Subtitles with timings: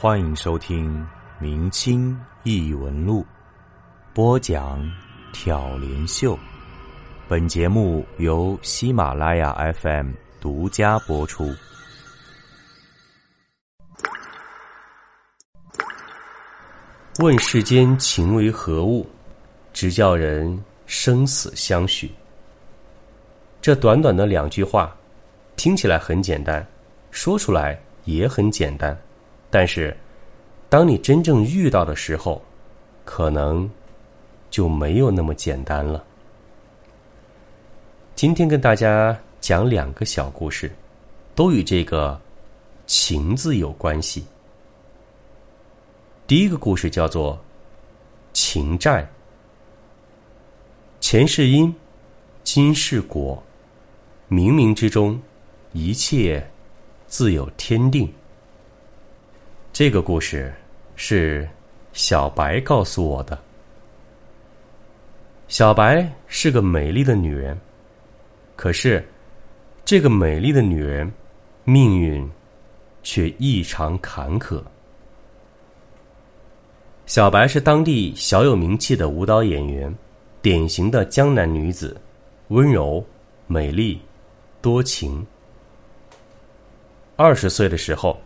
[0.00, 0.96] 欢迎收听
[1.40, 3.22] 《明清异闻录》，
[4.14, 4.80] 播讲
[5.32, 6.38] 挑帘秀。
[7.26, 11.52] 本节目由喜马拉雅 FM 独家播出。
[17.18, 19.04] 问世间情为何物，
[19.72, 22.08] 直叫人生死相许。
[23.60, 24.96] 这短短的两句话，
[25.56, 26.64] 听起来很简单，
[27.10, 28.96] 说出来也很简单，
[29.50, 29.96] 但是，
[30.68, 32.42] 当你真正遇到的时候，
[33.04, 33.68] 可能
[34.50, 36.04] 就没有那么简单了。
[38.14, 40.70] 今天跟大家讲两个小故事，
[41.34, 42.20] 都与这个
[42.86, 44.24] “情”字有关系。
[46.26, 47.38] 第一个故事叫做
[48.34, 49.08] “情债”，
[51.00, 51.74] 前世因，
[52.44, 53.42] 今世果。
[54.28, 55.18] 冥冥之中，
[55.72, 56.46] 一切
[57.06, 58.12] 自有天定。
[59.78, 60.52] 这个故事
[60.96, 61.48] 是
[61.92, 63.38] 小白告诉我的。
[65.46, 67.56] 小白是个美丽的女人，
[68.56, 69.08] 可是
[69.84, 71.08] 这个美丽的女人
[71.62, 72.28] 命运
[73.04, 74.60] 却异常坎坷。
[77.06, 79.96] 小白是当地小有名气的舞蹈演员，
[80.42, 81.96] 典型的江南女子，
[82.48, 83.06] 温柔、
[83.46, 84.00] 美丽。
[84.60, 85.24] 多情。
[87.14, 88.20] 二十岁的时候，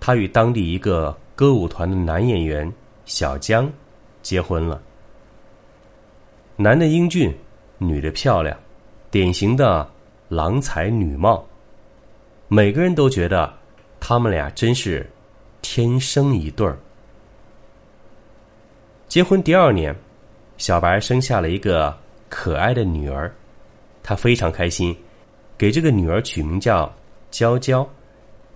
[0.00, 2.72] 他与当地一个歌舞团的男演员
[3.04, 3.70] 小江
[4.22, 4.80] 结婚了。
[6.56, 7.32] 男的英俊，
[7.78, 8.58] 女的漂亮，
[9.10, 9.88] 典型的
[10.28, 11.46] 郎才女貌，
[12.48, 13.52] 每个人都觉得
[14.00, 15.08] 他们俩真是
[15.62, 16.78] 天生一对儿。
[19.06, 19.94] 结婚第二年，
[20.56, 21.96] 小白生下了一个
[22.28, 23.32] 可爱的女儿，
[24.02, 24.96] 他非常开心。
[25.58, 26.90] 给这个女儿取名叫
[27.30, 27.86] 娇娇，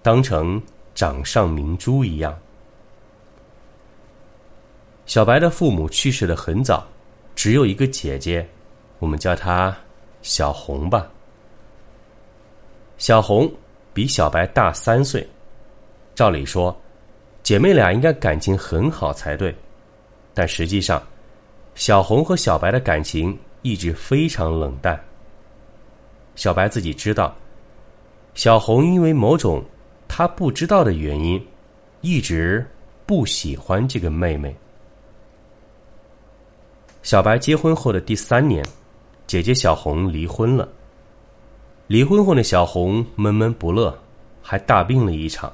[0.01, 0.63] 当成
[0.95, 2.37] 掌上明珠一样。
[5.07, 6.87] 小白的父母去世的很早，
[7.35, 8.49] 只有一个姐姐，
[8.99, 9.77] 我们叫她
[10.23, 11.11] 小红吧。
[12.97, 13.53] 小红
[13.93, 15.29] 比小白大三岁，
[16.15, 16.75] 照理说，
[17.43, 19.55] 姐妹俩应该感情很好才对，
[20.33, 21.03] 但实际上，
[21.75, 24.99] 小红和小白的感情一直非常冷淡。
[26.35, 27.37] 小白自己知道，
[28.35, 29.63] 小红因为某种
[30.17, 31.45] 他不知道的原因，
[32.01, 32.65] 一直
[33.05, 34.55] 不喜欢这个妹妹。
[37.03, 38.65] 小白结婚后的第三年，
[39.27, 40.69] 姐姐小红离婚了。
[41.89, 43.93] 离婚后的小红闷闷不乐，
[44.41, 45.53] 还大病了一场。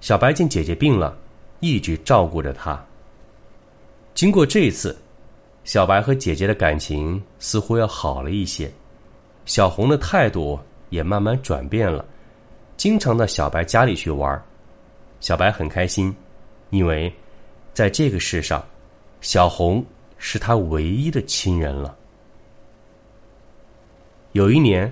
[0.00, 1.16] 小白见姐姐病了，
[1.60, 2.84] 一直照顾着她。
[4.14, 4.98] 经过这一次，
[5.62, 8.68] 小白和姐姐的感情似乎要好了一些。
[9.46, 12.04] 小红的态度也慢慢转变了，
[12.80, 14.42] 经常到小白家里去玩
[15.20, 16.16] 小白很开心，
[16.70, 17.12] 因为
[17.74, 18.64] 在这个世上，
[19.20, 19.84] 小红
[20.16, 21.94] 是他唯一的亲人了。
[24.32, 24.90] 有一年，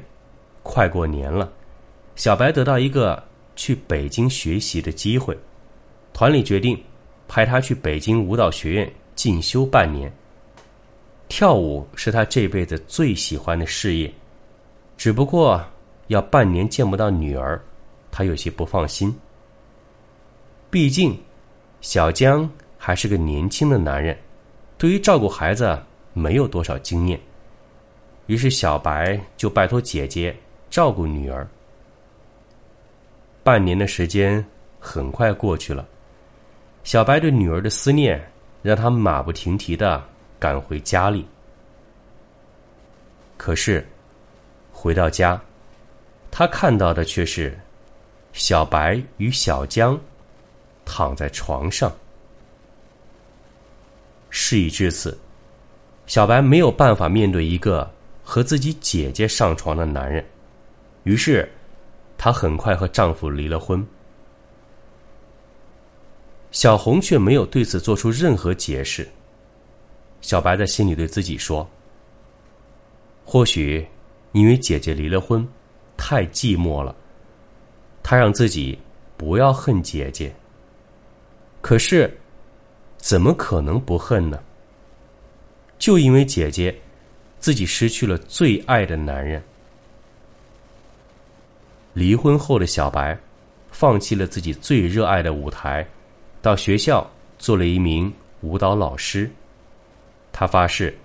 [0.62, 1.50] 快过年了，
[2.15, 3.25] 小白得到一个
[3.56, 5.34] 去北京学习的机会，
[6.12, 6.78] 团里决定
[7.26, 10.12] 派他去北京舞蹈学院进修半年。
[11.26, 14.12] 跳舞是他这辈子最喜欢的事业。
[14.99, 15.65] 只不过
[16.09, 17.59] 要半年见不到女儿，
[18.10, 19.14] 他有些不放心。
[20.70, 21.19] 毕竟，
[21.80, 24.16] 小江还是个年轻的男人，
[24.76, 25.78] 对于照顾孩子
[26.12, 27.20] 没有多少经验。
[28.26, 30.36] 于是，小白就拜托姐姐
[30.70, 31.46] 照顾女儿。
[33.42, 34.44] 半年的时间
[34.78, 35.86] 很快过去了，
[36.84, 38.20] 小白对女儿的思念
[38.62, 40.04] 让他马不停蹄的
[40.38, 41.26] 赶回家里。
[43.36, 43.86] 可是。
[44.70, 45.42] 回到家，
[46.30, 47.58] 他看到的却是
[48.38, 49.99] 小白与小江
[50.84, 51.93] 躺在床上。
[54.31, 55.19] 事已至此，
[56.06, 57.91] 小白没有办法面对一个
[58.22, 60.25] 和自己姐姐上床的男人，
[61.03, 61.50] 于是
[62.16, 63.84] 她很快和丈夫离了婚。
[66.52, 69.06] 小红却没有对此做出任何解释。
[70.20, 71.69] 小白在心里对自己说
[73.26, 73.85] ：“或许。”
[74.32, 75.46] 因为姐姐离了婚，
[75.96, 76.94] 太寂寞了。
[78.10, 78.78] 他让自己
[79.19, 80.34] 不要恨姐姐。
[81.60, 82.10] 可是，
[82.96, 84.43] 怎么可能不恨呢？
[85.78, 86.75] 就因为姐姐，
[87.38, 89.43] 自己失去了最爱的男人。
[91.93, 93.14] 离婚后的小白，
[93.70, 95.87] 放弃了自己最热爱的舞台，
[96.40, 97.06] 到学校
[97.38, 99.31] 做了一名舞蹈老师。
[100.32, 100.96] 他发誓，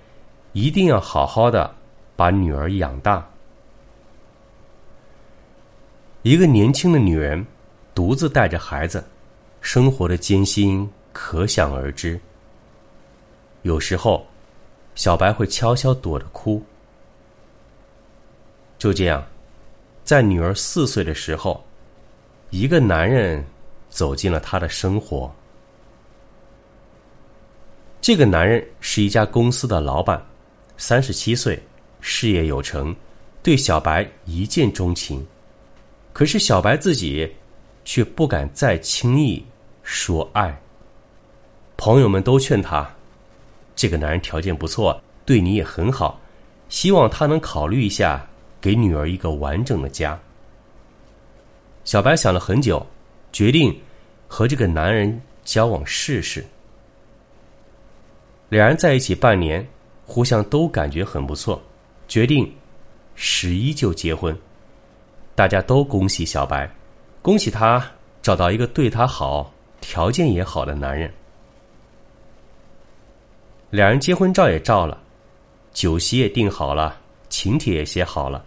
[0.53, 1.69] 一定要好好的。
[2.15, 3.27] 把女儿养大。
[6.23, 7.45] 一个年轻的女人，
[7.93, 9.03] 独自带着孩子，
[9.59, 12.17] 生活的艰辛可想而知。
[13.63, 14.25] 有时候，
[14.95, 16.63] 小白会悄悄躲着哭。
[18.77, 19.21] 就这样，
[20.05, 21.61] 在女儿四岁的时候，
[22.51, 23.43] 一个男人
[23.89, 25.29] 走进了她的生活。
[27.99, 30.25] 这个男人是一家公司的老板，
[30.77, 31.61] 三十七岁，
[31.99, 32.95] 事业有成，
[33.41, 35.25] 对小白一见钟情。
[36.13, 37.29] 可是小白自己
[37.83, 39.43] 却不敢再轻易
[39.81, 40.57] 说爱。
[41.75, 42.89] 朋友们都劝他，
[43.75, 46.21] 这个男人条件不错，对你也很好，
[46.69, 48.25] 希望他能考虑一下，
[48.61, 50.17] 给女儿一个完整的家。
[51.83, 52.85] 小白想了很久，
[53.33, 53.77] 决定
[54.27, 56.45] 和这个男人交往试试。
[58.49, 59.67] 两人在一起半年，
[60.05, 61.61] 互相都感觉很不错，
[62.07, 62.49] 决定
[63.15, 64.37] 十一就结婚。
[65.35, 66.69] 大家都恭喜小白，
[67.21, 67.83] 恭喜他
[68.21, 69.51] 找到一个对他好、
[69.81, 71.11] 条件也好的男人。
[73.71, 75.01] 两人结婚照也照了，
[75.71, 76.99] 酒席也订好了，
[77.29, 78.45] 请帖也写好了。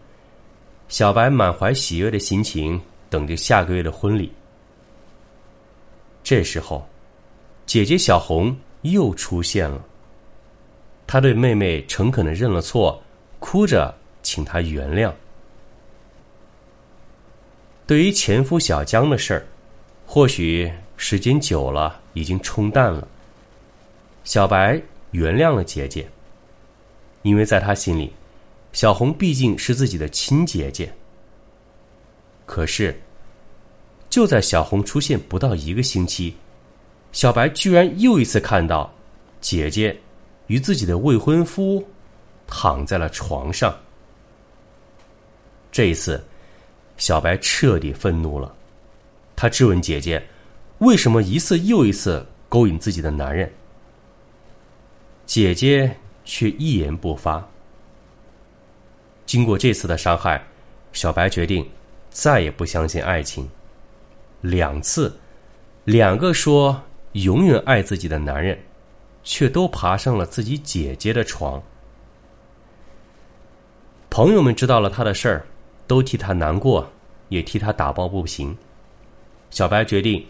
[0.89, 2.81] 小白满怀喜悦的心情，
[3.11, 4.33] 等着下个月的婚礼。
[6.23, 6.87] 这时候，
[7.67, 9.85] 姐姐小红又出现了。
[11.09, 13.03] 她对妹妹诚恳的认了错，
[13.41, 13.93] 哭着
[14.23, 15.13] 请她原谅。
[17.87, 19.47] 对于前夫小江的事儿，
[20.05, 23.07] 或许时间久了已经冲淡了。
[24.25, 26.05] 小白原谅了姐姐，
[27.23, 28.13] 因为在他心里，
[28.73, 30.93] 小红毕竟是自己的亲姐姐。
[32.45, 33.01] 可是，
[34.11, 36.35] 就在小红出现不到一个星期，
[37.13, 38.93] 小白居然又一次看到
[39.41, 39.97] 姐姐
[40.49, 41.87] 与自己的未婚夫
[42.49, 43.73] 躺在了床上。
[45.71, 46.21] 这一次。
[46.97, 48.55] 小白彻底愤怒了，
[49.35, 50.25] 他质问姐姐
[50.79, 53.53] ：“为什么一次又一次勾引自己的男人？”
[55.27, 55.95] 姐姐
[56.25, 57.47] 却一言不发。
[59.27, 60.43] 经过这次的伤害，
[60.93, 61.69] 小白决定
[62.09, 63.49] 再也不相信爱情。
[64.41, 65.19] 两次，
[65.85, 66.81] 两个说
[67.13, 68.59] 永远爱自己的男人，
[69.25, 71.63] 却都爬上了自己姐姐的床。
[74.09, 75.47] 朋友们知道了他的事儿。
[75.87, 76.89] 都替他难过，
[77.29, 78.57] 也替他打抱不平。
[79.51, 80.25] 小白决定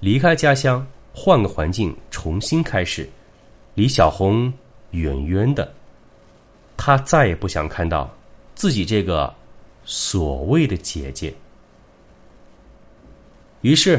[0.00, 3.08] 离开家乡，换个环境重新开始，
[3.74, 4.52] 离小红
[4.90, 5.72] 远远的。
[6.76, 8.14] 他再也不想看到
[8.54, 9.32] 自己这个
[9.84, 11.32] 所谓的姐姐。
[13.62, 13.98] 于是，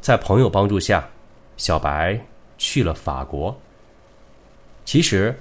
[0.00, 1.08] 在朋友帮助下，
[1.56, 2.18] 小白
[2.58, 3.56] 去了法国。
[4.84, 5.38] 其实，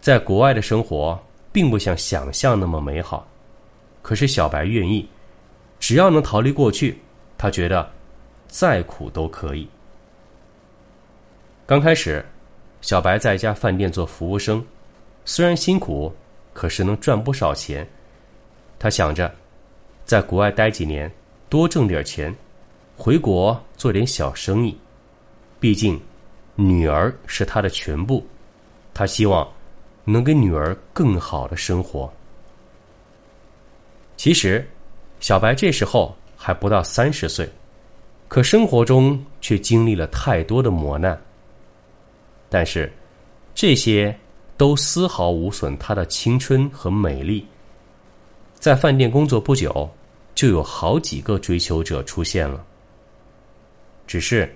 [0.00, 1.18] 在国外的生活
[1.52, 3.26] 并不像想象那么美好。
[4.02, 5.08] 可是小白愿意，
[5.78, 6.98] 只要能逃离过去，
[7.38, 7.88] 他觉得
[8.48, 9.66] 再苦都可以。
[11.64, 12.22] 刚开始，
[12.80, 14.62] 小白在一家饭店做服务生，
[15.24, 16.12] 虽然辛苦，
[16.52, 17.88] 可是能赚不少钱。
[18.78, 19.32] 他想着，
[20.04, 21.10] 在国外待几年，
[21.48, 22.34] 多挣点钱，
[22.96, 24.76] 回国做点小生意。
[25.60, 25.98] 毕竟，
[26.56, 28.26] 女儿是他的全部，
[28.92, 29.48] 他希望
[30.04, 32.12] 能给女儿更好的生活。
[34.22, 34.64] 其实，
[35.18, 37.50] 小白这时候还不到三十岁，
[38.28, 41.20] 可生活中却经历了太多的磨难。
[42.48, 42.92] 但是，
[43.52, 44.16] 这些
[44.56, 47.44] 都丝毫无损他的青春和美丽。
[48.54, 49.90] 在饭店工作不久，
[50.36, 52.64] 就有好几个追求者出现了。
[54.06, 54.54] 只是，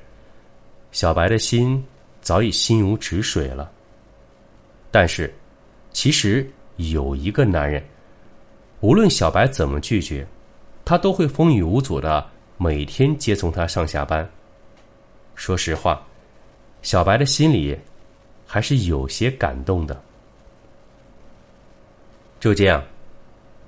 [0.92, 1.84] 小白的心
[2.20, 3.68] 早已心如止水了。
[4.92, 5.34] 但是，
[5.90, 7.84] 其实有一个男人。
[8.86, 10.24] 无论小白怎么拒绝，
[10.84, 12.24] 他都会风雨无阻的
[12.56, 14.24] 每天接送他上下班。
[15.34, 16.00] 说实话，
[16.82, 17.76] 小白的心里
[18.46, 20.00] 还是有些感动的。
[22.38, 22.80] 就这样，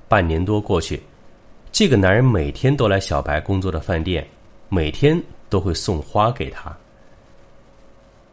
[0.09, 1.03] 半年多过去，
[1.73, 4.25] 这个男人每天都来小白工作的饭店，
[4.69, 6.73] 每天都会送花给他。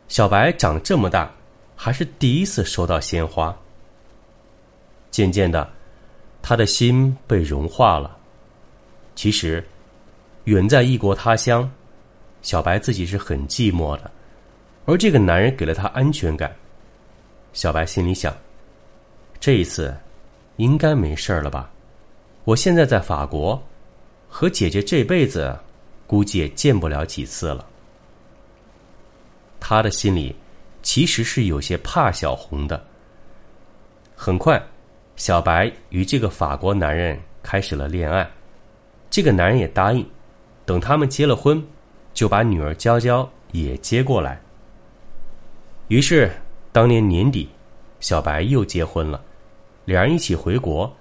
[0.07, 1.33] 小白长这么大，
[1.75, 3.57] 还是第一次收到鲜花。
[5.09, 5.74] 渐渐的。
[6.47, 8.15] 他的心被融化了。
[9.15, 9.65] 其实，
[10.43, 11.67] 远在异国他乡，
[12.43, 14.11] 小白自己是很寂寞的，
[14.85, 16.55] 而这个男人给了他安全感。
[17.51, 18.31] 小白心里想：
[19.39, 19.91] 这一次
[20.57, 21.71] 应该没事了吧？
[22.43, 23.59] 我现在在法国，
[24.29, 25.57] 和姐姐这辈子
[26.05, 27.65] 估计也见不了几次了。
[29.59, 30.35] 他的心里
[30.83, 32.85] 其实是有些怕小红的。
[34.15, 34.63] 很快。
[35.15, 38.29] 小白与这个法国男人开始了恋爱，
[39.09, 40.05] 这个男人也答应，
[40.65, 41.63] 等他们结了婚，
[42.13, 44.39] 就把女儿娇娇也接过来。
[45.87, 46.31] 于是，
[46.71, 47.47] 当年年底，
[47.99, 49.21] 小白又结婚了，
[49.85, 50.91] 两人一起回国。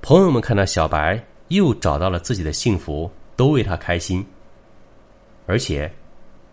[0.00, 4.24] 朋友们看到小白又找到了自己的幸福，都为他开心。
[5.46, 5.90] 而且，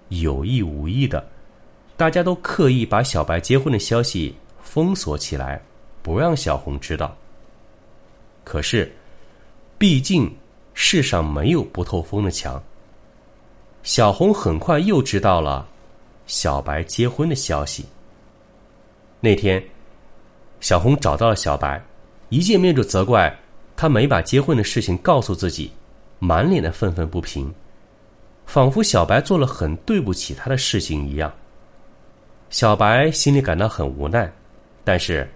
[0.10, 1.26] 有意无意的，
[1.96, 5.62] 大家都刻意把小白结婚的消息封锁起来，
[6.02, 7.16] 不让小红知道。
[8.44, 8.92] 可是，
[9.78, 10.34] 毕竟
[10.74, 12.62] 世上没有不透风的墙。
[13.84, 15.68] 小红很快又知道了
[16.28, 17.86] 小白结婚的消息。
[19.20, 19.64] 那天，
[20.60, 21.84] 小红找到了小白，
[22.30, 23.36] 一见面就责怪
[23.76, 25.72] 他没把结婚的事情告诉自己，
[26.20, 27.54] 满脸的愤愤不平，
[28.46, 31.32] 仿佛小白做了很对不起他的事情一样。
[32.50, 34.32] 小白心里感到很无奈，
[34.84, 35.28] 但是，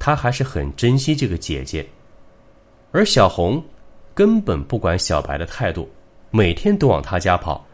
[0.00, 1.86] 他还是很珍惜这个姐姐。
[2.90, 3.62] 而小红
[4.12, 5.88] 根本不管小白的态度，
[6.32, 7.64] 每天都往他家跑。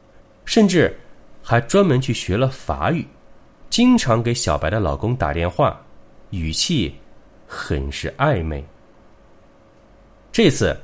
[0.45, 0.97] 甚至
[1.43, 3.05] 还专门去学了法语，
[3.69, 5.77] 经常给小白的老公打电话，
[6.31, 6.95] 语气
[7.49, 8.65] 很是暧昧。
[10.31, 10.77] 这次，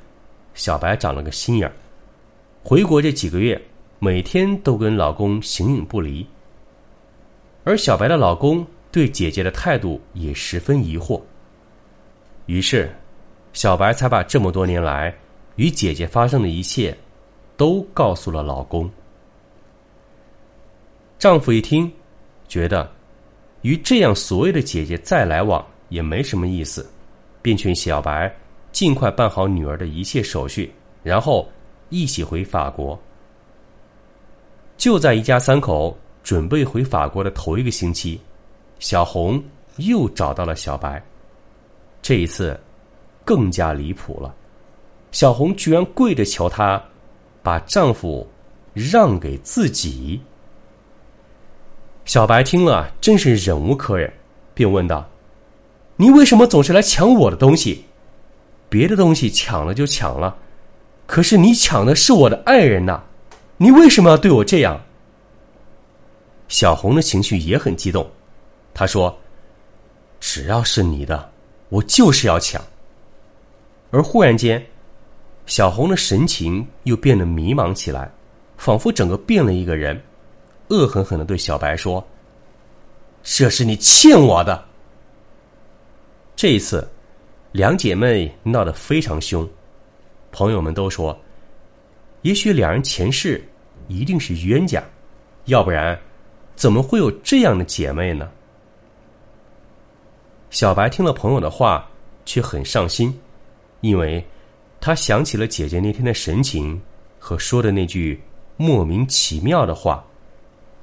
[0.55, 1.73] 小白长了个心眼儿，
[2.65, 3.61] 回国这几个月，
[4.01, 6.27] 每天都跟老公形影不离。
[7.63, 11.21] 而小白的老公对姐姐的态度也十分疑惑。
[12.47, 12.93] 于是，
[13.53, 15.15] 小白才把这么多年来
[15.57, 16.97] 与姐姐发生的一切，
[17.57, 18.91] 都告诉了老公。
[21.19, 21.91] 丈夫一听，
[22.49, 22.91] 觉得
[23.61, 26.91] 与这样所谓的姐姐再来往也没什么意思，
[27.41, 28.35] 便劝小白
[28.73, 30.73] 尽快办好女儿的一切手续，
[31.03, 31.49] 然后
[31.91, 33.01] 一起回法国。
[34.77, 38.21] 就在一家三口准备回法国的头一个星期，
[38.81, 39.41] 小红
[39.77, 41.01] 又找到了小白。
[42.03, 42.59] 这一次
[43.25, 44.35] 更加离谱了，
[45.13, 46.83] 小红居然跪着求他
[47.43, 48.29] 把丈夫
[48.75, 50.21] 让给自己。
[52.05, 54.13] 小白听了，真是忍无可忍，
[54.53, 55.09] 便问道
[55.97, 57.85] ：“你为什么总是来抢我的东西？
[58.69, 60.37] 别的东西抢了就抢了，
[61.07, 63.01] 可是你抢的是我的爱人呐！
[63.57, 64.81] 你为什么要对我这样？”
[66.49, 68.11] 小红的情绪也很激动，
[68.75, 69.17] 她说
[70.19, 71.32] ：“只要是你的，
[71.73, 72.63] 我就是要抢。”
[73.91, 74.63] 而忽然间，
[75.47, 78.11] 小红的神情又变得迷茫起来，
[78.59, 79.99] 仿佛整个变了一个人。
[80.69, 82.07] 恶狠狠的对小白说
[83.25, 84.65] ：“这是你欠我的。”
[86.37, 86.89] 这一次，
[87.53, 89.49] 两姐妹闹得非常凶，
[90.31, 91.19] 朋友们都说
[92.23, 93.43] ：“也许两人前世
[93.89, 94.83] 一定是冤家，
[95.47, 95.99] 要不然
[96.57, 98.31] 怎么会有这样的姐妹呢？”
[100.53, 101.89] 小白听了朋友的话，
[102.27, 103.19] 却很伤心，
[103.81, 104.23] 因为
[104.83, 106.79] 他想起了姐姐那天的神情
[107.19, 108.23] 和说的那句
[108.59, 110.05] 莫名其妙的话。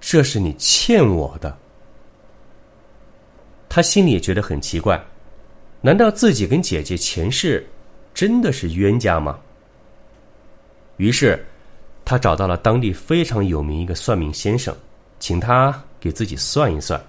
[0.02, 1.56] 这是你欠我的。
[3.68, 5.00] 他心里也觉得很奇怪，
[5.82, 7.70] 难道自己跟姐姐前世
[8.12, 9.38] 真的是冤家吗？
[10.98, 11.46] 于是，
[12.04, 14.76] 他找到了当地非常有名一个算命先生，
[15.20, 17.00] 请他给自己算一算。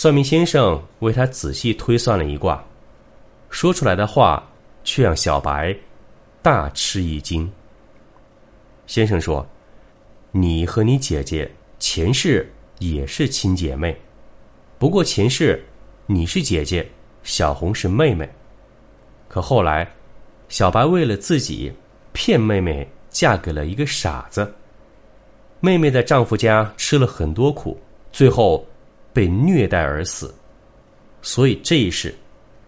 [0.00, 2.64] 算命先生为他仔细推算了一卦，
[3.50, 4.48] 说出来的话
[4.84, 5.76] 却让小白
[6.40, 7.50] 大吃一惊。
[8.86, 9.44] 先生说
[10.30, 11.50] ：“你和你姐姐。”
[11.80, 14.00] 前世也是亲姐妹，
[14.78, 15.60] 不过前世
[16.06, 16.88] 你是姐姐，
[17.24, 18.30] 小红是妹妹。
[19.26, 19.92] 可后来，
[20.48, 21.72] 小白为了自己
[22.12, 24.54] 骗妹妹嫁给了一个傻子，
[25.58, 27.76] 妹妹在丈夫家吃了很多苦，
[28.12, 28.64] 最后
[29.18, 30.32] 被虐待而死。
[31.22, 32.14] 所以这一世，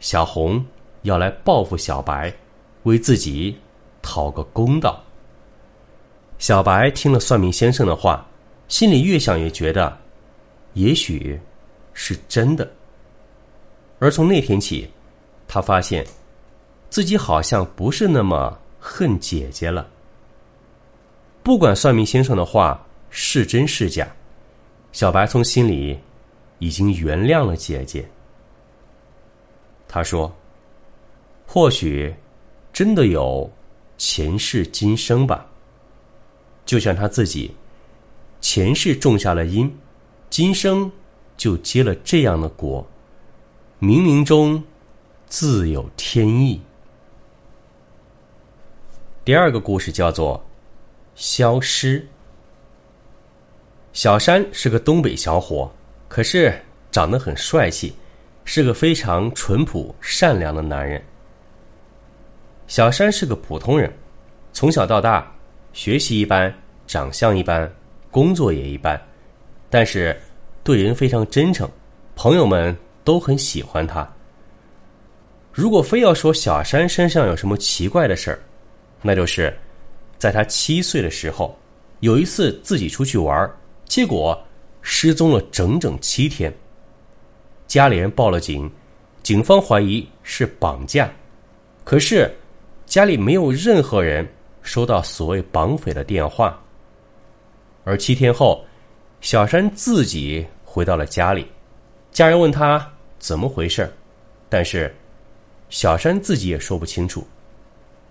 [0.00, 0.66] 小红
[1.02, 2.34] 要来报复小白，
[2.82, 3.56] 为自己
[4.02, 5.00] 讨个公道。
[6.38, 8.26] 小白听了算命先生的话。
[8.66, 9.96] 心里越想越觉得，
[10.74, 11.38] 也许
[11.92, 12.68] 是真的。
[13.98, 14.88] 而从那天起，
[15.48, 16.06] 他发现
[16.88, 19.88] 自己好像不是那么恨姐姐了。
[21.42, 24.08] 不管算命先生的话是真是假，
[24.92, 25.98] 小白从心里
[26.60, 28.08] 已经原谅了姐姐。
[29.88, 30.32] 他说
[31.44, 32.14] ：“或许
[32.72, 33.50] 真的有
[33.98, 35.44] 前世今生吧，
[36.64, 37.52] 就像他自己。”
[38.40, 39.76] 前世种下了因，
[40.30, 40.90] 今生
[41.36, 42.86] 就结了这样的果，
[43.78, 44.64] 冥冥中
[45.26, 46.58] 自有天意。
[49.22, 50.38] 第二个故事叫做
[51.14, 52.00] 《消失》。
[53.92, 55.70] 小山是个东北小伙，
[56.10, 56.52] 可是
[56.90, 57.94] 长得很帅气，
[58.44, 61.00] 是个非常淳朴善良的男人。
[62.66, 63.88] 小山是个普通人，
[64.52, 65.32] 从小到大
[65.72, 66.52] 学习一般。
[66.88, 67.72] 长相一般，
[68.10, 69.00] 工作也一般，
[69.68, 70.20] 但是
[70.64, 71.70] 对人非常真诚，
[72.16, 74.04] 朋友们都很喜欢他。
[75.52, 78.40] 如果非要说小山身上有什么奇怪的事儿，
[79.02, 79.56] 那就是
[80.18, 81.56] 在他七岁的时候，
[82.00, 83.48] 有一次自己出去玩，
[83.84, 84.36] 结果
[84.82, 86.52] 失踪了整整七天。
[87.66, 88.70] 家里人报了警，
[89.22, 91.10] 警方怀疑是绑架，
[91.84, 92.32] 可是
[92.86, 94.28] 家里没有任何人
[94.62, 96.58] 收到所谓绑匪的电话。
[97.84, 98.64] 而七天后，
[99.20, 101.46] 小山自己回到了家里，
[102.10, 102.86] 家人问他
[103.18, 103.90] 怎么回事
[104.48, 104.92] 但是
[105.68, 107.24] 小山自己也说不清楚，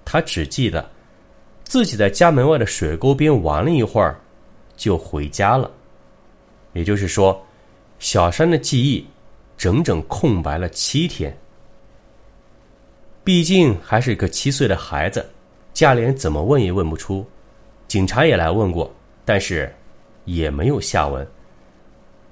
[0.06, 0.90] 他只记得
[1.66, 4.20] 自己在家门外的水沟边玩了一会儿，
[4.78, 5.70] 就回家了。
[6.74, 7.46] 也就是说，
[8.00, 9.06] 小山的记忆
[9.58, 11.36] 整整空白了七天。
[13.24, 15.28] 毕竟还是个七岁的孩子，
[15.74, 17.26] 家里人怎么问也问不出，
[17.88, 18.92] 警察也来问过。
[19.26, 19.72] 但是，
[20.26, 21.28] 也没有下文。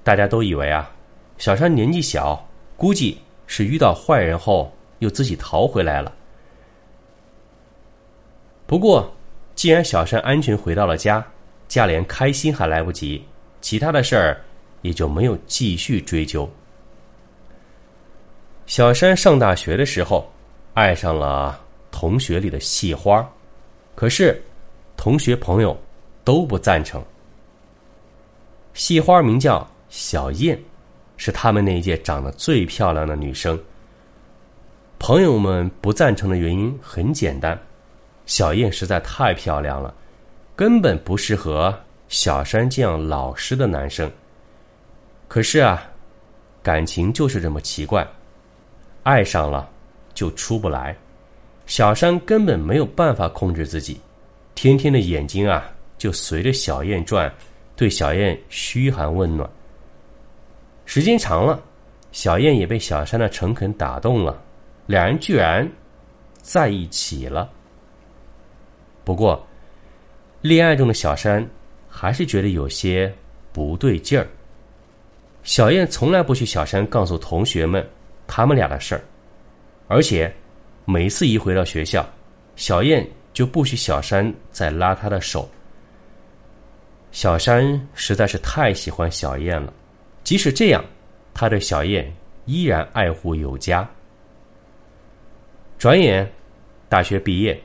[0.02, 0.90] 大家都以为啊，
[1.36, 2.44] 小山年纪小，
[2.76, 6.12] 估计是遇到坏人后又自己逃回来了。
[8.66, 9.14] 不过，
[9.54, 11.24] 既然小山安全回到了家，
[11.68, 13.24] 家里人开心还来不及，
[13.60, 14.40] 其他的事儿
[14.82, 16.48] 也就没有继续追究。
[18.66, 20.30] 小山上大学的时候，
[20.74, 21.60] 爱上了
[21.90, 23.28] 同学里的系花，
[23.94, 24.42] 可是
[24.96, 25.78] 同学朋友。
[26.28, 27.02] 都不赞成。
[28.74, 30.60] 戏花名叫小燕，
[31.16, 33.58] 是他们那一届长得最漂亮的女生。
[34.98, 37.58] 朋友们不赞成的原因很简单，
[38.26, 39.94] 小燕实在太漂亮了，
[40.54, 41.74] 根本不适合
[42.08, 44.10] 小山这样老实的男生。
[45.28, 45.88] 可是啊，
[46.62, 48.06] 感情就是这么奇怪，
[49.02, 49.70] 爱上了
[50.14, 50.96] 就出不来。
[51.66, 54.00] 小山根本没有办法控制自己，
[54.54, 55.70] 天天的眼睛啊。
[55.98, 57.28] 就随着小燕转，
[57.74, 59.50] 对小燕嘘寒问暖。
[60.86, 61.60] 时间长了，
[62.12, 64.40] 小燕也被小山的诚恳打动了，
[64.86, 65.68] 两人居然
[66.40, 67.50] 在一起了。
[69.02, 69.44] 不过，
[70.40, 71.44] 恋爱中的小山
[71.88, 73.12] 还是觉得有些
[73.52, 74.26] 不对劲儿。
[75.42, 77.86] 小燕从来不许小山告诉同学们
[78.26, 79.02] 他们俩的事儿，
[79.86, 80.32] 而且
[80.84, 82.06] 每次一回到学校，
[82.56, 85.48] 小燕就不许小山再拉她的手。
[87.10, 89.72] 小山实在是太喜欢小燕了，
[90.22, 90.84] 即使这样，
[91.32, 93.88] 他对小燕依然爱护有加。
[95.78, 96.30] 转眼，
[96.88, 97.58] 大学毕业，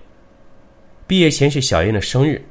[1.06, 2.42] 毕业前是小燕的生日，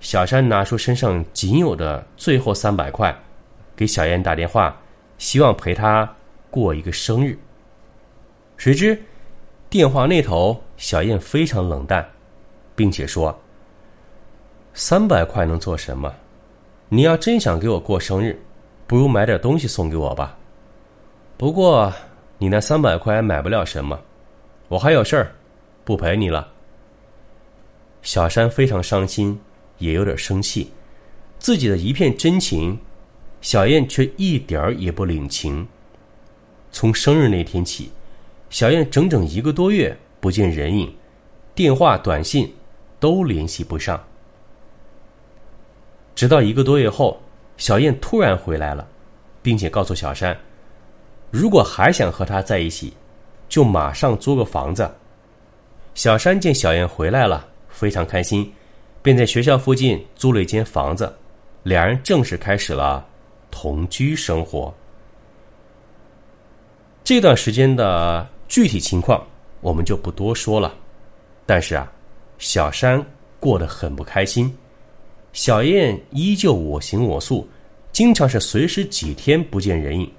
[0.00, 3.14] 小山拿出身上仅有的最后三百块，
[3.76, 4.76] 给小燕打电话，
[5.18, 6.10] 希望陪她
[6.50, 7.38] 过一个生日。
[8.56, 9.00] 谁知，
[9.68, 12.06] 电话那头小燕非常冷淡，
[12.74, 13.38] 并且说
[14.74, 16.12] ：“三百块能做什么？”
[16.88, 18.36] 你要真想给我过生日，
[18.86, 20.36] 不如买点东西送给我吧。
[21.36, 21.92] 不过
[22.36, 24.00] 你那三百块买不了什么，
[24.68, 25.30] 我还有事儿，
[25.84, 26.48] 不陪你了。
[28.02, 29.40] 小山非常伤心，
[29.80, 30.70] 也有点生气，
[31.38, 32.78] 自己的一片真情，
[33.40, 35.66] 小燕却一点儿也不领情。
[36.70, 37.90] 从生日那天起，
[38.48, 40.94] 小燕整整一个多月不见人影，
[41.54, 42.54] 电话、短信
[43.00, 44.00] 都联系不上。
[46.14, 47.20] 直到一个多月后，
[47.56, 48.86] 小燕突然回来了，
[49.42, 50.36] 并且告诉小山，
[51.30, 52.92] 如果还想和他在一起，
[53.48, 54.88] 就马上租个房子。
[55.94, 58.52] 小山见小燕回来了，非常开心，
[59.02, 61.14] 便在学校附近租了一间房子，
[61.62, 63.06] 两人正式开始了
[63.50, 64.72] 同居生活。
[67.02, 69.26] 这段时间的具体情况
[69.60, 70.74] 我们就不多说了，
[71.46, 71.90] 但是啊，
[72.38, 73.04] 小山
[73.38, 74.54] 过得很不开心。
[75.32, 77.48] 小燕依旧我行我素，
[77.92, 80.12] 经常是随时几天不见人影，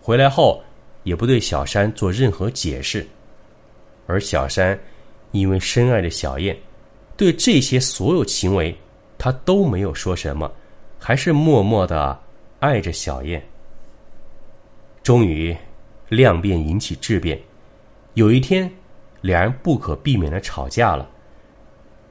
[0.00, 0.62] 回来后
[1.02, 3.06] 也不对小山做任何解释，
[4.06, 4.78] 而小山
[5.32, 6.56] 因为深爱着小燕，
[7.22, 8.76] 对这些所有行为
[9.16, 10.50] 他都没有说什么，
[10.98, 12.20] 还是默默的
[12.58, 13.40] 爱着小燕。
[15.04, 15.56] 终于，
[16.08, 17.40] 量变引起质变，
[18.14, 18.68] 有一天，
[19.20, 21.08] 两人不可避免的吵架了。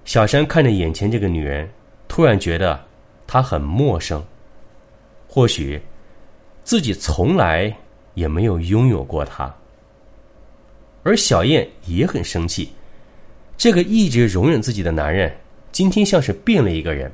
[0.06, 1.70] 小山看着眼前这个女人。
[2.08, 2.82] 突然觉得
[3.28, 4.24] 她很陌生，
[5.28, 5.82] 或许
[6.64, 7.78] 自己从来
[8.14, 9.54] 也没有拥有过她。
[11.04, 12.72] 而小燕也很生气，
[13.62, 15.32] 这个一直容忍自己的男人，
[15.72, 17.12] 今天像是变了一个人。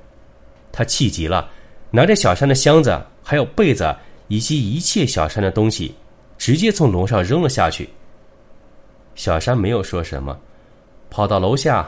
[0.71, 1.51] 他气急了，
[1.91, 3.93] 拿着小山的箱子、还有被子
[4.29, 5.93] 以及一切小山的东西，
[6.38, 7.89] 直接从楼上扔了下去。
[9.13, 10.39] 小山没有说什么，
[11.10, 11.86] 跑到楼下，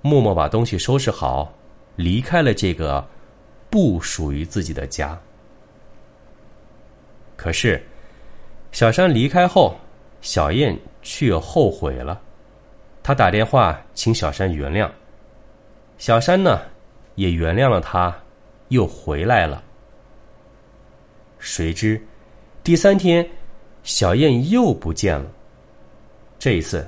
[0.00, 1.54] 默默把东西收拾好。
[1.94, 3.06] 离开了这个
[3.70, 5.16] 不属于自己的家。
[7.36, 7.80] 可是，
[8.72, 9.76] 小山离开后，
[10.20, 12.20] 小燕却后悔了。
[13.02, 14.88] 他打电话请小山原谅，
[15.98, 16.60] 小山呢，
[17.16, 18.16] 也原谅了他，
[18.68, 19.62] 又回来了。
[21.40, 22.00] 谁知，
[22.62, 23.28] 第三天，
[23.82, 25.26] 小燕又不见了。
[26.38, 26.86] 这一次，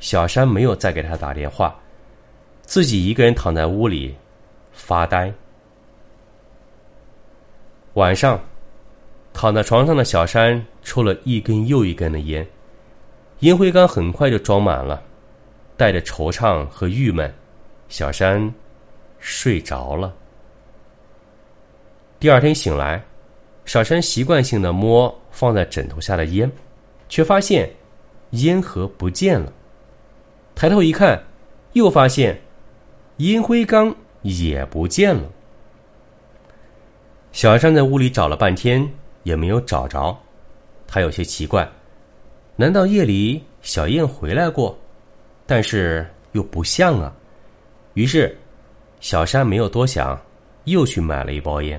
[0.00, 1.74] 小山没有再给他打电话，
[2.60, 4.14] 自己一个人躺在屋里
[4.72, 5.32] 发呆。
[7.94, 8.38] 晚上，
[9.32, 12.46] 躺在床上的小山抽了一根又一根的烟，
[13.40, 15.02] 烟灰缸很快就装满了。
[15.82, 17.34] 带着惆怅和郁闷，
[17.88, 18.54] 小山
[19.18, 20.14] 睡着了。
[22.20, 23.02] 第二天醒来，
[23.64, 26.48] 小山习惯性的摸放在枕头下的烟，
[27.08, 27.68] 却发现
[28.30, 29.52] 烟盒不见了。
[30.54, 31.20] 抬头一看，
[31.72, 32.40] 又发现
[33.16, 35.28] 烟灰缸也不见了。
[37.32, 38.88] 小山在屋里找了半天，
[39.24, 40.16] 也没有找着。
[40.86, 41.68] 他有些奇怪，
[42.54, 44.78] 难道夜里小燕回来过？
[45.52, 47.14] 但是又不像啊，
[47.92, 48.34] 于是
[49.00, 50.18] 小山没有多想，
[50.64, 51.78] 又去买了一包烟。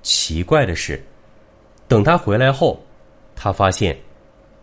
[0.00, 1.02] 奇怪的是，
[1.88, 2.80] 等他回来后，
[3.34, 3.98] 他发现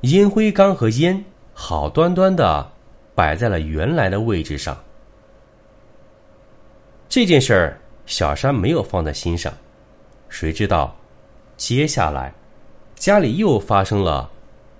[0.03, 1.21] 烟灰缸和烟
[1.53, 2.71] 好端端的
[3.13, 4.81] 摆在了原来的位置上。
[7.09, 9.53] 这件事儿，小山没有放在心上。
[10.29, 10.95] 谁知道，
[11.57, 12.33] 接下来
[12.95, 14.31] 家里又发生了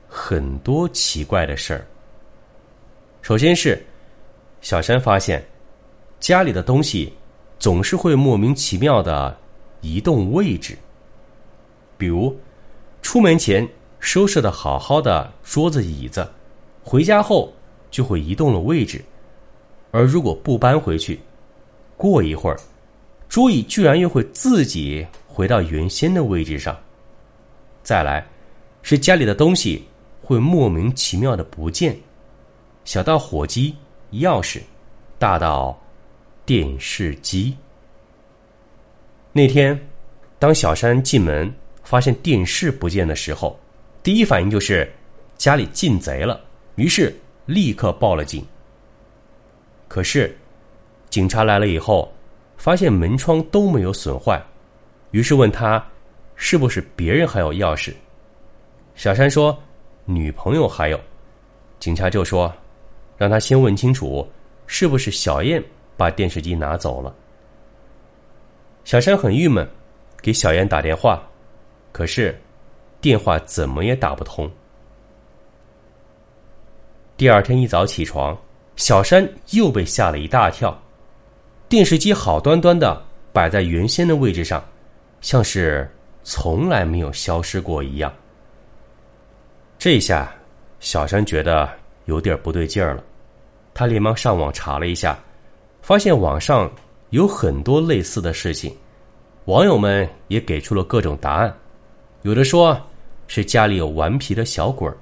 [0.07, 1.85] 很多奇怪的事儿。
[3.21, 3.81] 首先是
[4.61, 5.43] 小山发现
[6.19, 7.13] 家里的东西
[7.59, 9.37] 总是会莫名其妙的
[9.81, 10.75] 移动位置，
[11.97, 12.35] 比如
[13.01, 13.67] 出门前
[13.99, 16.27] 收拾的好好的桌子椅子，
[16.83, 17.53] 回家后
[17.91, 18.99] 就会移动了位置；
[19.91, 21.19] 而如果不搬回去，
[21.97, 22.59] 过一会儿
[23.29, 26.75] 桌椅居然又会自己回到原先的位置上。
[27.83, 28.25] 再来
[28.81, 29.83] 是家里的东西
[30.21, 31.95] 会莫名其妙的不见。
[32.83, 33.75] 小到火机、
[34.13, 34.59] 钥匙，
[35.19, 35.79] 大到
[36.45, 37.55] 电视机。
[39.31, 39.79] 那天，
[40.39, 43.57] 当小山进门发现电视不见的时候，
[44.03, 44.91] 第一反应就是
[45.37, 46.41] 家里进贼了，
[46.75, 47.15] 于是
[47.45, 48.45] 立刻报了警。
[49.87, 50.35] 可是，
[51.09, 52.11] 警察来了以后，
[52.57, 54.41] 发现门窗都没有损坏，
[55.11, 55.85] 于是问他
[56.35, 57.93] 是不是别人还有钥匙。
[58.95, 59.57] 小山说
[60.03, 60.99] ：“女朋友还有。”
[61.79, 62.51] 警察就说。
[63.21, 64.27] 让他先问清楚，
[64.65, 65.63] 是不是小燕
[65.95, 67.15] 把电视机拿走了。
[68.83, 69.69] 小山很郁闷，
[70.23, 71.21] 给小燕打电话，
[71.91, 72.35] 可是
[72.99, 74.49] 电话怎么也打不通。
[77.15, 78.35] 第二天一早起床，
[78.75, 80.75] 小山又被吓了一大跳，
[81.69, 82.99] 电视机好端端的
[83.31, 84.65] 摆在原先的位置上，
[85.21, 85.87] 像是
[86.23, 88.11] 从来没有消失过一样。
[89.77, 90.33] 这下，
[90.79, 91.69] 小山觉得
[92.05, 93.03] 有点不对劲儿了。
[93.73, 95.17] 他连忙上网查了一下，
[95.81, 96.71] 发现网上
[97.11, 98.75] 有很多类似的事情，
[99.45, 101.53] 网友们也给出了各种答案，
[102.23, 102.79] 有的说
[103.27, 104.95] 是家里有顽皮的小鬼儿，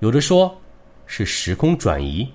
[0.00, 0.54] 有的说
[1.06, 2.26] 是时空转移，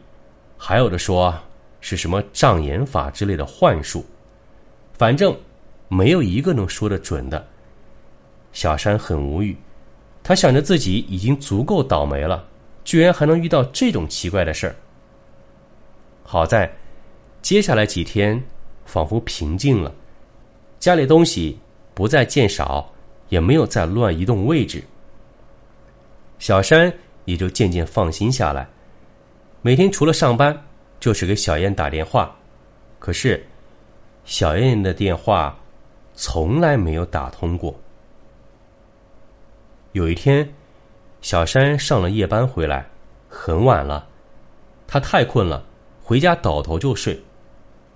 [0.57, 1.33] 还有的说
[1.79, 4.05] 是什么障眼法之类的幻术，
[4.93, 5.35] 反正
[5.87, 7.45] 没有一个能说得准的。
[8.51, 9.55] 小山很无语，
[10.23, 12.45] 他想着自己已经足够倒霉了，
[12.83, 14.75] 居然还能遇到这种奇怪的事儿。
[16.29, 16.69] 好在，
[17.41, 18.43] 接下来几天
[18.83, 19.95] 仿佛平静了，
[20.77, 21.57] 家里东西
[21.93, 22.91] 不再见少，
[23.29, 24.83] 也没有再乱移动位置。
[26.37, 28.67] 小山也就渐渐放心下来，
[29.61, 30.65] 每天除了上班，
[30.99, 32.35] 就是给小燕打电话。
[32.99, 33.47] 可是，
[34.25, 35.57] 小燕的电话
[36.13, 37.73] 从来没有打通过。
[39.93, 40.53] 有一天，
[41.21, 42.85] 小山上了夜班回来，
[43.29, 44.05] 很晚了，
[44.85, 45.63] 他太困了。
[46.07, 47.21] 回家倒头就睡，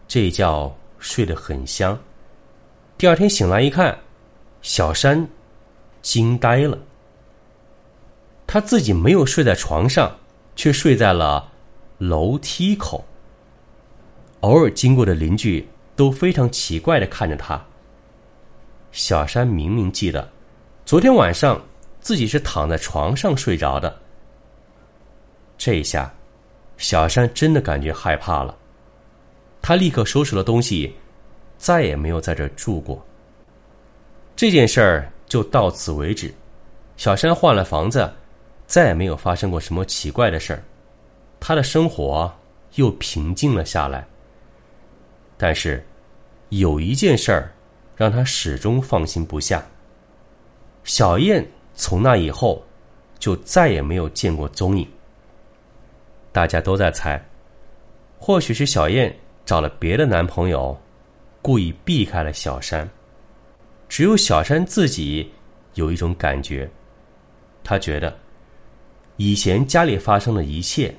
[0.05, 0.69] 这一觉
[0.99, 1.97] 睡得很香。
[2.97, 3.97] 第二天醒来一看，
[4.61, 5.25] 小山
[6.01, 6.77] 惊呆了。
[8.45, 10.13] 他自己没有睡在床上，
[10.57, 11.49] 却睡在了
[11.99, 13.01] 楼梯口。
[14.41, 17.65] 偶尔经过的邻居都非常奇怪的看着他。
[18.91, 20.29] 小山明明记得，
[20.85, 21.63] 昨天晚上
[22.01, 23.97] 自己是躺在床上睡着的。
[25.57, 26.13] 这一下。
[26.81, 28.57] 小山真的感觉害怕了，
[29.61, 30.91] 他立刻收拾了东西，
[31.55, 32.99] 再也没有在这住过。
[34.35, 36.33] 这件事儿就到此为止。
[36.97, 38.11] 小山换了房子，
[38.65, 40.63] 再也没有发生过什么奇怪的事儿，
[41.39, 42.33] 他的生活
[42.73, 44.03] 又平静了下来。
[45.37, 45.85] 但是，
[46.49, 47.53] 有一件事儿
[47.95, 49.63] 让他始终放心不下。
[50.83, 52.63] 小燕从那以后
[53.19, 54.87] 就再也没有见过踪影。
[56.31, 57.21] 大家都在猜，
[58.17, 59.13] 或许是小燕
[59.45, 60.79] 找了别的男朋友，
[61.41, 62.89] 故意避开了小山。
[63.89, 65.29] 只有小山自己
[65.73, 66.69] 有一种感觉，
[67.63, 68.17] 他觉得
[69.17, 70.95] 以前家里发生的一切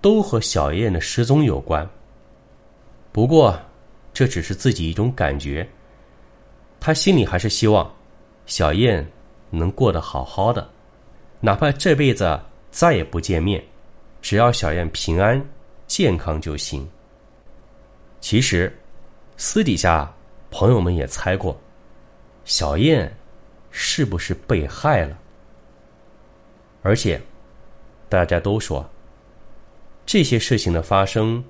[0.00, 1.86] 都和小燕的失踪有关。
[3.12, 3.60] 不过，
[4.14, 5.68] 这只是自己一种感觉。
[6.78, 7.94] 他心里还是希望
[8.46, 9.06] 小燕
[9.50, 10.66] 能过得好好的，
[11.40, 12.40] 哪怕这辈子
[12.70, 13.62] 再也不见面，
[14.20, 15.42] 只要小燕平安
[15.86, 16.88] 健康就行。
[18.20, 18.72] 其实，
[19.36, 20.12] 私底下
[20.50, 21.58] 朋友们也猜过。
[22.44, 23.10] 小燕
[23.70, 25.18] 是不是被害了？
[26.82, 27.20] 而且，
[28.08, 28.88] 大家都说
[30.04, 31.42] 这些事情的发生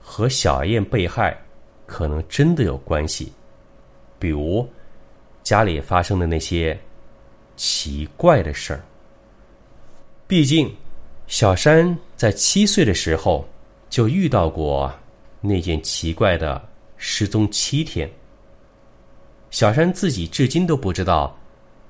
[0.00, 1.36] 和小燕被害
[1.86, 3.32] 可能真的有关系，
[4.18, 4.68] 比如
[5.42, 6.78] 家里发生的那些
[7.56, 8.80] 奇怪的事儿。
[10.26, 10.74] 毕竟，
[11.26, 13.46] 小山在七岁的时候
[13.90, 14.92] 就遇到过
[15.40, 16.62] 那件奇怪的
[16.96, 18.10] 失踪七天。
[19.50, 21.36] 小山自己至今都不知道，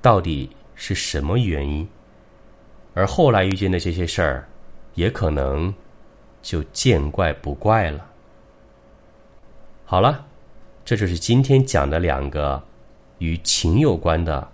[0.01, 1.87] 到底是什么原因，
[2.93, 4.47] 而后来遇见的这些事儿，
[4.95, 5.73] 也可能
[6.41, 8.05] 就见怪不怪了。
[9.85, 10.25] 好了，
[10.83, 12.61] 这就是今天讲的两个
[13.19, 14.47] 与情有关的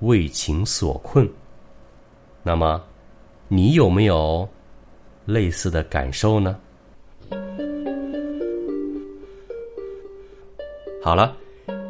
[0.00, 1.28] 为情所困。
[2.42, 2.82] 那么，
[3.52, 4.48] 你有没有
[5.24, 6.56] 类似的感受呢？
[11.02, 11.36] 好了。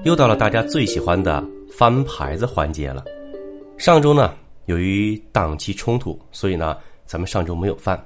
[0.04, 3.04] 又到了大家最喜欢的翻牌子环节了。
[3.76, 8.02] 上周呢，由于档期冲突，所以呢，咱们上周没有翻。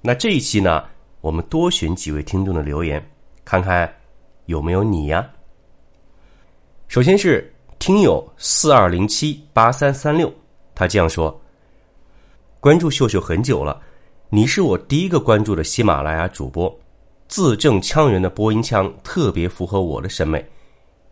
[0.00, 0.84] 那这一期呢，
[1.20, 3.06] 我们多选几位听众的留言，
[3.44, 3.94] 看看
[4.46, 5.28] 有没有你呀。
[6.88, 10.32] 首先是听友四二零七八三三六，
[10.74, 11.38] 他这样说：
[12.60, 13.80] 关注秀秀很久了，
[14.30, 16.76] 你是我第一个关注的喜马拉雅主播，
[17.28, 20.44] 字正腔圆的播音腔特别符合我的审美。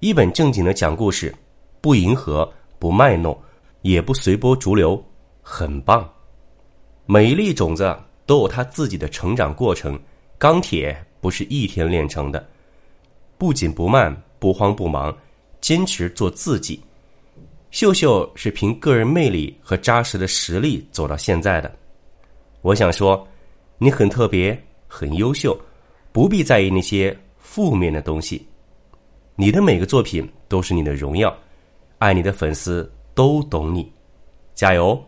[0.01, 1.33] 一本正经的讲故事，
[1.81, 3.41] 不迎合，不卖弄，
[3.83, 5.01] 也不随波逐流，
[5.41, 6.13] 很棒。
[7.07, 9.97] 每一粒种子都有它自己的成长过程，
[10.37, 12.45] 钢铁不是一天炼成的。
[13.39, 15.17] 不紧不慢，不慌不忙，
[15.61, 16.83] 坚持做自己。
[17.77, 21.71] 秀秀是凭个人魅力和扎实的实力走到现在的。
[22.62, 23.29] 我想说，
[23.77, 24.59] 你很特别，
[24.89, 25.55] 很优秀，
[26.11, 28.49] 不必在意那些负面的东西。
[29.35, 31.37] 你的每个作品都是你的荣耀，
[31.99, 33.93] 爱你的粉丝都懂你，
[34.55, 34.99] 加油！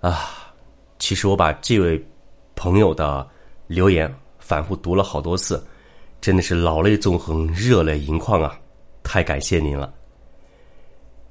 [0.00, 0.52] 啊，
[0.98, 2.04] 其实我把这位
[2.56, 3.24] 朋友的
[3.68, 5.64] 留言反复读了好多次，
[6.20, 8.58] 真的是老泪纵横、热泪盈眶啊！
[9.04, 9.94] 太感谢您了。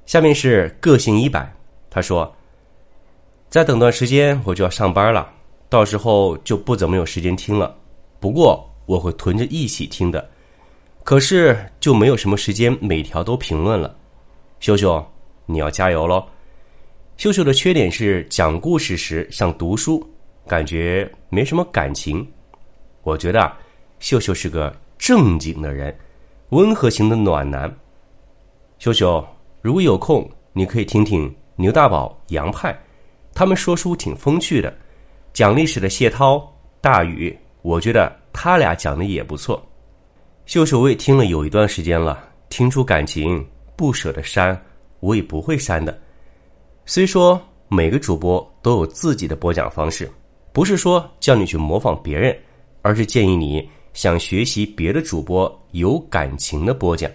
[0.06, 1.52] 下面是个性一百，
[1.90, 2.34] 他说
[3.50, 5.30] ：“再等段时间我就要上班了，
[5.68, 7.76] 到时候就不怎么有时间听了，
[8.18, 10.30] 不过我会囤着一起听的。”
[11.02, 13.96] 可是就没有什么时间每条都评论了，
[14.58, 15.04] 秀秀，
[15.44, 16.24] 你要加油喽！
[17.16, 20.04] 秀秀的缺点是讲故事时像读书，
[20.48, 22.26] 感觉没什么感情。
[23.02, 23.52] 我觉得
[24.00, 25.96] 秀秀是个正经的人，
[26.48, 27.72] 温和型的暖男。
[28.80, 29.24] 秀秀，
[29.66, 32.72] 如果有空，你可以听听牛大宝、杨派，
[33.34, 34.72] 他们说书挺风趣的。
[35.32, 36.40] 讲历史的谢涛、
[36.80, 39.60] 大宇，我觉得他俩讲的也不错。
[40.44, 44.56] 秀秀，我也听了有一段时间了，听出感情，不舍得删，
[45.00, 46.00] 我也不会删的。
[46.84, 50.08] 虽说每个主播都有自己的播讲方式，
[50.52, 52.38] 不是说叫你去模仿别人，
[52.82, 57.10] 而是建议你想学习别的主播有感情的播讲。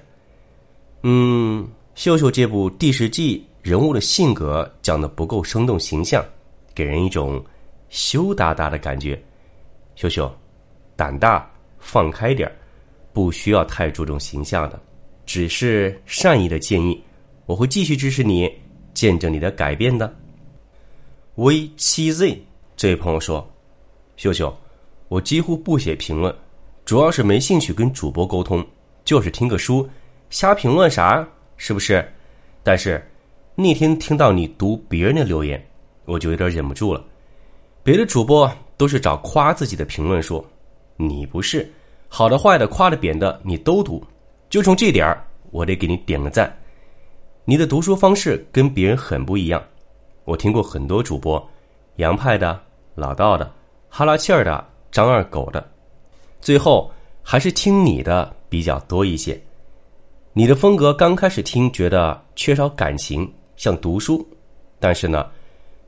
[1.04, 6.24] 嗯，秀秀这部第十季人物的性格讲的不够生动形象，
[6.74, 7.44] 给人一种
[7.90, 9.22] 羞答答的感觉。
[9.96, 10.34] 秀秀，
[10.96, 11.50] 胆大，
[11.80, 12.56] 放开点儿。
[13.14, 14.82] 不需要太注重形象的，
[15.26, 17.04] 只是善意的建议。
[17.46, 18.50] 我会继续支持你，
[18.94, 20.12] 见证你的改变的。
[21.36, 22.42] V 七 Z
[22.78, 23.46] 这位朋友说
[24.16, 24.58] ：“秀秀，
[25.10, 26.34] 我几乎不写评论，
[26.86, 28.66] 主要是没兴趣跟主播沟通，
[29.04, 29.86] 就是听个书，
[30.30, 31.28] 瞎评论啥？
[31.64, 32.04] 是不是？
[32.64, 33.00] 但是
[33.54, 35.64] 那天听到你读别人的留言，
[36.06, 37.06] 我就有点忍不住了。
[37.84, 40.44] 别的主播都是找夸自己的评论说，
[40.98, 41.72] 你不是。”
[42.10, 44.04] 好的、坏的、夸的、贬的，你都读，
[44.50, 46.52] 就从这点儿，我得给你点个赞。
[47.46, 49.64] 你的读书方式跟别人很不一样。
[50.26, 51.48] 我听过很多主播，
[51.98, 52.60] 洋派的、
[52.96, 53.54] 老道的、
[53.88, 55.64] 哈拉气儿的、张二狗的，
[56.42, 59.40] 最后还是听你的比较多一些。
[60.34, 64.26] 你的风格刚开始听觉得缺少感情，像读书，
[64.80, 65.30] 但是呢，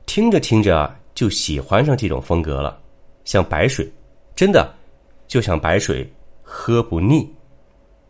[0.04, 2.78] 听着听着就喜欢上这种风格了，
[3.24, 3.90] 像白水，
[4.36, 4.70] 真的
[5.26, 6.06] 就像白水，
[6.42, 7.26] 喝不腻。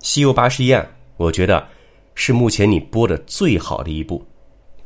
[0.00, 0.84] 西游八十一案，
[1.18, 1.64] 我觉得
[2.16, 4.20] 是目前你播的最好的一部，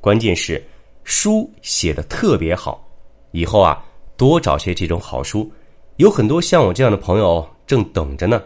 [0.02, 0.62] 关键是
[1.02, 2.86] 书写的特别好，
[3.30, 3.82] 以后啊
[4.18, 5.50] 多找些这种好书，
[5.96, 8.42] 有很多像我这样的朋友正等着呢。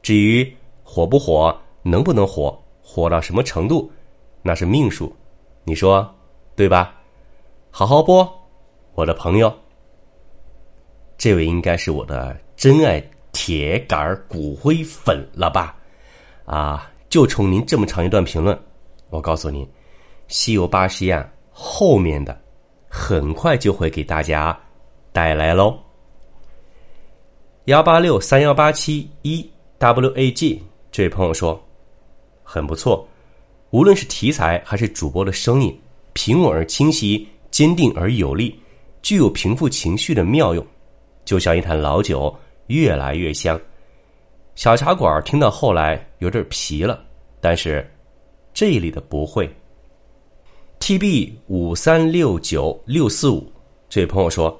[0.00, 0.48] 至于
[0.84, 3.88] 火不火，能不能火，火到什么程度，
[4.42, 5.14] 那是命数，
[5.62, 6.12] 你说
[6.56, 7.00] 对吧？
[7.70, 8.28] 好好播，
[8.96, 9.56] 我的朋友，
[11.16, 13.00] 这位应该是我的真爱。
[13.36, 15.76] 铁杆骨灰粉了吧？
[16.44, 18.56] 啊，就冲您这么长一段评论，
[19.10, 19.66] 我告诉您，
[20.28, 21.20] 《西游八十一案》
[21.50, 22.40] 后面的
[22.88, 24.56] 很快就会给大家
[25.10, 25.76] 带来喽。
[27.64, 29.44] 幺八六三幺八七一
[29.80, 30.60] WAG
[30.92, 31.60] 这位朋友说，
[32.44, 33.04] 很不错，
[33.70, 35.76] 无论是题材还是主播的声音，
[36.12, 38.56] 平稳而清晰，坚定而有力，
[39.02, 40.64] 具有平复情绪的妙用，
[41.24, 42.32] 就像一坛老酒。
[42.68, 43.60] 越来越香，
[44.54, 47.04] 小茶馆听到后来有点皮了，
[47.38, 47.86] 但是
[48.54, 49.46] 这里的不会。
[50.78, 53.52] T B 五三六九六四五
[53.90, 54.58] 这位朋友说：“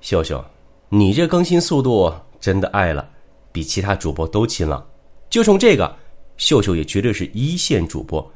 [0.00, 0.44] 秀秀，
[0.88, 2.08] 你这更新速度
[2.38, 3.10] 真的爱了，
[3.50, 4.86] 比其他主播都勤了。
[5.28, 5.92] 就冲这个，
[6.38, 8.26] 秀秀也绝对是一线主播，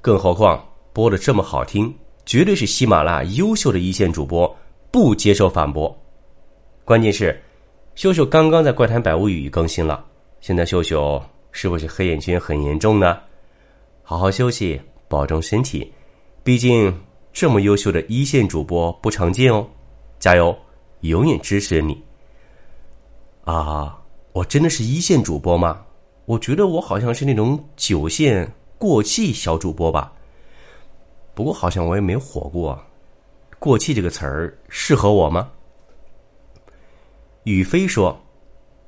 [0.00, 0.60] 更何况
[0.92, 1.94] 播的这么好听，
[2.26, 4.52] 绝对是喜马拉雅优秀的一线主播，
[4.90, 5.96] 不接受反驳。
[6.84, 7.40] 关键是。”
[7.94, 10.04] 秀秀刚刚在《怪谈百物语》更新了，
[10.40, 13.16] 现在秀秀是不是黑眼圈很严重呢？
[14.02, 15.92] 好好休息，保重身体，
[16.42, 16.92] 毕竟
[17.32, 19.64] 这么优秀的一线主播不常见哦，
[20.18, 20.52] 加油，
[21.02, 21.96] 永远支持你。
[23.44, 23.96] 啊，
[24.32, 25.80] 我真的是一线主播吗？
[26.26, 30.12] 我觉得我好像是那种九线过气小主播吧。
[31.34, 32.80] 不过好像我也没火过，
[33.58, 35.50] 过气这个词儿适合我吗？
[37.42, 38.18] 宇飞说：“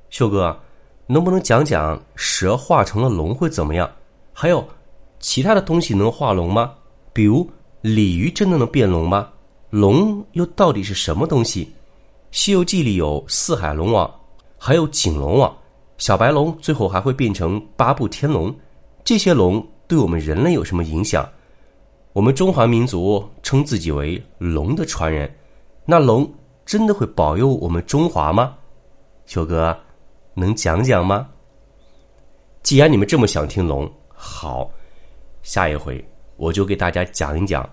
[0.09, 0.57] 秀哥，
[1.05, 3.89] 能不能讲讲蛇化成了龙会怎么样？
[4.33, 4.67] 还有
[5.19, 6.73] 其他的东西能化龙吗？
[7.13, 7.47] 比如
[7.81, 9.29] 鲤鱼真的能变龙吗？
[9.69, 11.65] 龙又到底是什么东西？
[12.31, 14.09] 《西游记》里有四海龙王，
[14.57, 15.55] 还有景龙王，
[15.97, 18.53] 小白龙最后还会变成八部天龙。
[19.03, 21.27] 这些龙对我们人类有什么影响？
[22.13, 25.33] 我们中华民族称自己为龙的传人，
[25.85, 26.29] 那龙？”
[26.67, 28.53] 真的会保佑我们中华吗？
[29.25, 29.73] 秋哥，
[30.33, 31.29] 能讲讲吗？
[32.61, 34.69] 既然你们这么想听龙，好，
[35.43, 36.05] 下一回
[36.35, 37.67] 我就给大家讲一讲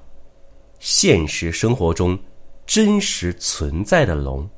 [0.78, 2.16] 现实生活中
[2.66, 4.48] 真实存在的龙。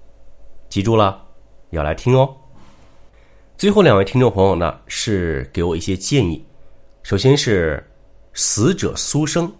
[0.69, 1.25] 记住了，
[1.71, 2.37] 要来听哦。
[3.59, 6.45] 最后两位听众朋友呢，是给我一些建议。
[7.03, 7.83] 首先是
[8.35, 9.51] 死者苏生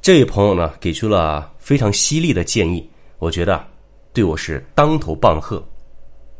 [0.00, 3.62] 这位朋友呢，给出了非常犀利的建议，我觉得。
[4.14, 5.62] 对我是当头棒喝，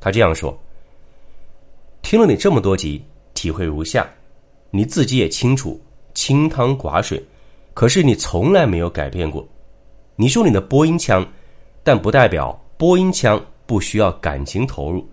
[0.01, 0.59] 他这样说
[2.01, 3.05] ：“听了你这么多集，
[3.35, 4.09] 体会如下，
[4.71, 5.79] 你自己也清楚，
[6.15, 7.23] 清汤寡水，
[7.75, 9.47] 可是你从来没有改变过。
[10.15, 11.23] 你说你的播音腔，
[11.83, 15.07] 但不代表播音腔不需要感情投入。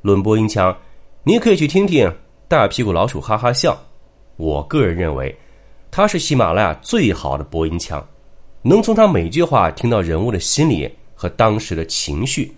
[0.00, 0.76] 论播音腔，
[1.24, 2.06] 你可以去听听
[2.48, 3.72] 《大屁股老鼠哈哈笑》。
[4.36, 5.34] 我个人认为，
[5.90, 8.04] 它是喜马拉雅最好的播音腔，
[8.62, 12.52] 能从他每句话听到人物的心理。”和当时的情绪，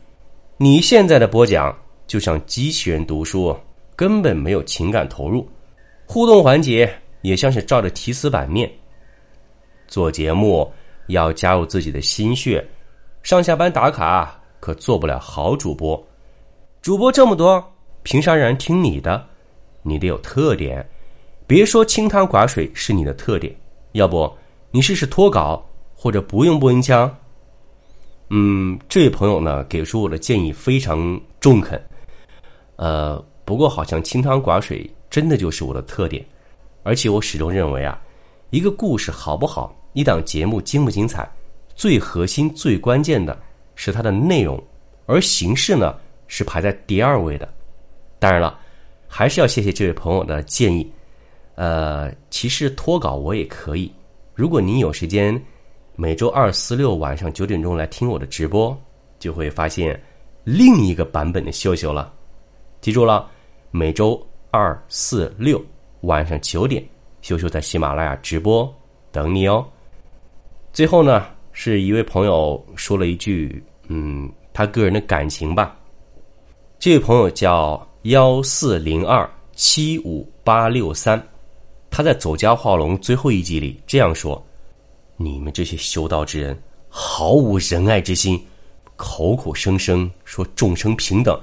[0.57, 3.55] 你现在的播讲就像机器人读书，
[3.95, 5.47] 根本没有情感投入，
[6.07, 8.71] 互动环节也像是照着提词板念。
[9.87, 10.73] 做节目
[11.09, 12.67] 要加入自己的心血，
[13.23, 16.03] 上下班打卡可做不了好主播。
[16.81, 17.63] 主播这么多，
[18.05, 19.27] 凭啥让人听你的？
[19.83, 20.87] 你得有特点，
[21.47, 23.55] 别说清汤寡水是你的特点，
[23.93, 24.31] 要不
[24.71, 25.65] 你试试脱稿
[25.95, 27.13] 或者不用播音腔。
[28.29, 31.83] 嗯，这位朋友呢给出我的建议非常中肯，
[32.77, 36.25] 呃，不过好像清汤寡水真的就是我的特点，
[36.83, 37.99] 而且我始终认为啊，
[38.51, 41.27] 一个故事好不好，一档节目精不精彩，
[41.75, 43.39] 最核心、最关键的
[43.75, 44.63] 是它的内容，
[45.07, 45.95] 而形式呢
[46.27, 47.49] 是排在第二位的。
[48.25, 48.59] 当然了，
[49.07, 50.91] 还是要谢谢这位朋友的建议，
[51.57, 53.93] 呃，其实脱稿我也可以，
[54.35, 55.39] 如果您有时间。
[55.97, 58.77] 每周二、四、六晚上九点钟来听我的直播，
[59.21, 60.03] 就会发现
[60.43, 62.13] 另一个版本的秀秀了。
[62.81, 63.31] 记住了，
[63.71, 64.21] 每周
[64.51, 65.65] 二、四、六
[66.01, 66.85] 晚上九点，
[67.23, 68.69] 秀秀在喜马拉雅直播
[69.13, 69.65] 等你哦。
[70.73, 75.77] 最后呢，是一位朋友说了一句，嗯，他个人的感情吧。
[76.81, 81.21] 这位朋友叫幺四零二七五八六三。
[81.91, 84.45] 他在《走家画龙》最后一集里这样说
[85.17, 88.39] ：“你们这些修道之人，毫无仁爱之心，
[88.95, 91.41] 口口声声说众生平等。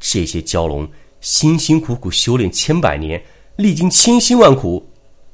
[0.00, 0.88] 这些蛟龙
[1.20, 3.22] 辛辛苦苦修炼千百年，
[3.56, 4.82] 历经千辛万苦，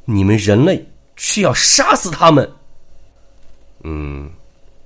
[0.06, 0.84] 你们人类
[1.16, 2.50] 却要杀死他们。”
[3.84, 4.28] 嗯，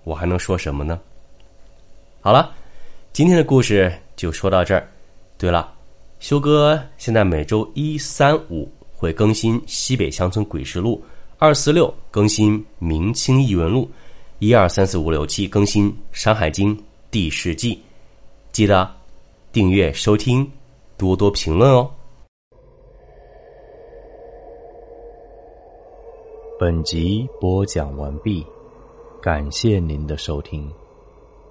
[0.05, 1.01] 我还能说什么呢？
[2.21, 2.55] 好了，
[3.11, 4.87] 今天的故事就说到这儿。
[5.43, 5.75] 对了，
[6.21, 8.71] 修哥现在每周一、三、五。
[8.95, 11.03] 会更新《西北乡村鬼事录》，
[11.37, 13.83] 二四六更新《明清异闻录》，
[14.39, 16.77] 一二三四五六七更新《山海经》
[17.11, 17.83] 第十季。
[18.53, 18.89] 记得
[19.51, 20.49] 订阅收听，
[20.97, 21.91] 多多评论哦。
[26.61, 28.47] 本集播讲完毕，
[29.21, 30.71] 感谢您的收听。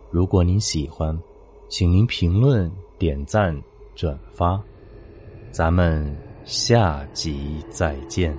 [0.10, 1.20] 如果您喜欢，
[1.68, 3.54] 请您评论、点赞、
[3.96, 4.62] 转发，
[5.52, 6.16] 咱们。
[6.44, 8.36] 下集再见。